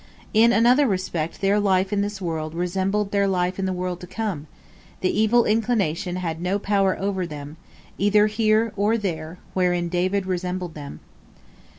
In 0.33 0.51
another 0.51 0.87
respect 0.87 1.41
their 1.41 1.59
life 1.59 1.93
in 1.93 2.01
this 2.01 2.19
world 2.19 2.55
resembled 2.55 3.11
their 3.11 3.27
life 3.27 3.59
in 3.59 3.67
the 3.67 3.71
world 3.71 3.99
to 3.99 4.07
come, 4.07 4.47
the 5.01 5.11
evil 5.15 5.45
inclination 5.45 6.15
had 6.15 6.41
no 6.41 6.57
power 6.57 6.97
over 6.97 7.27
them, 7.27 7.57
either 7.99 8.25
here 8.25 8.73
or 8.75 8.97
there, 8.97 9.37
wherein 9.53 9.89
David 9.89 10.25
resembled 10.25 10.73
them. 10.73 11.01